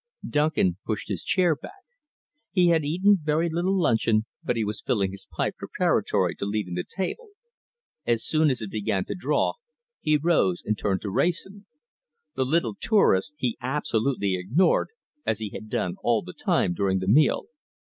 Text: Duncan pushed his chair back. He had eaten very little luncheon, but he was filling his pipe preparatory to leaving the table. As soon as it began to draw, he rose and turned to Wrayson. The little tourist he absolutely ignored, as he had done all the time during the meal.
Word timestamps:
Duncan 0.27 0.77
pushed 0.83 1.09
his 1.09 1.23
chair 1.23 1.55
back. 1.55 1.83
He 2.49 2.69
had 2.69 2.83
eaten 2.83 3.19
very 3.21 3.51
little 3.51 3.79
luncheon, 3.79 4.25
but 4.43 4.55
he 4.55 4.63
was 4.65 4.81
filling 4.81 5.11
his 5.11 5.27
pipe 5.31 5.57
preparatory 5.57 6.33
to 6.37 6.45
leaving 6.47 6.73
the 6.73 6.83
table. 6.83 7.27
As 8.03 8.25
soon 8.25 8.49
as 8.49 8.63
it 8.63 8.71
began 8.71 9.05
to 9.05 9.13
draw, 9.13 9.53
he 9.99 10.17
rose 10.17 10.63
and 10.65 10.75
turned 10.75 11.01
to 11.01 11.11
Wrayson. 11.11 11.67
The 12.33 12.45
little 12.45 12.73
tourist 12.81 13.35
he 13.37 13.59
absolutely 13.61 14.37
ignored, 14.37 14.89
as 15.23 15.37
he 15.37 15.49
had 15.51 15.69
done 15.69 15.97
all 16.01 16.23
the 16.23 16.33
time 16.33 16.73
during 16.73 16.97
the 16.97 17.07
meal. 17.07 17.45